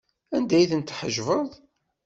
[0.35, 1.49] Anda ay ten-tḥejbeḍ?